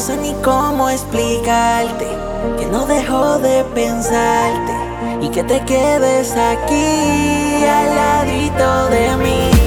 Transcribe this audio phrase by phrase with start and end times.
[0.00, 2.06] no sé ni cómo explicarte
[2.58, 4.72] que no dejo de pensarte
[5.20, 9.59] y que te quedes aquí al ladito de mí.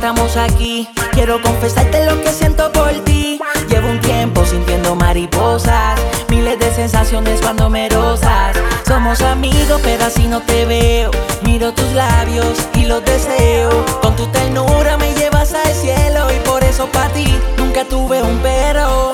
[0.00, 0.88] Estamos aquí.
[1.12, 3.38] Quiero confesarte lo que siento por ti.
[3.68, 8.56] Llevo un tiempo sintiendo mariposas, miles de sensaciones cuando me rozas.
[8.88, 11.10] Somos amigos, pero así no te veo.
[11.42, 13.84] Miro tus labios y los deseo.
[14.00, 18.38] Con tu ternura me llevas al cielo y por eso para ti nunca tuve un
[18.38, 19.12] pero.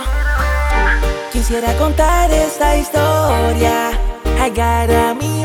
[1.32, 3.90] Quisiera contar esta historia.
[4.46, 5.35] Mi mano,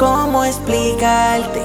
[0.00, 1.60] cómo explicarte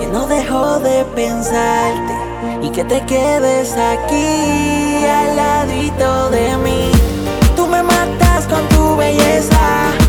[0.00, 2.14] que no dejo de pensarte
[2.60, 6.90] y que te quedes aquí al ladito de mí.
[7.54, 9.60] Tú me matas con tu belleza,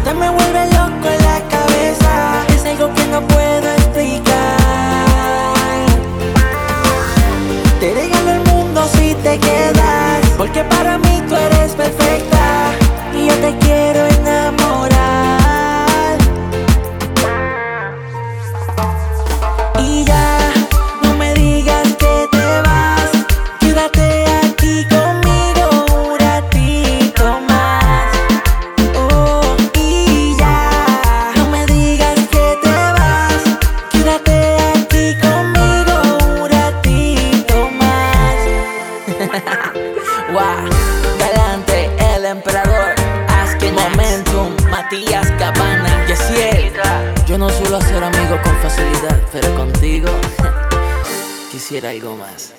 [0.03, 2.43] te me vuelve loco en la cabeza.
[2.55, 4.57] Es algo que no puedo explicar.
[7.79, 12.71] Te regalo el mundo si te quedas, porque para mí tú eres perfecta
[13.13, 14.16] y yo te quiero
[44.89, 46.05] Matías Cabana.
[47.27, 50.07] Yo no suelo hacer amigos con facilidad, pero contigo
[51.51, 52.53] quisiera algo más.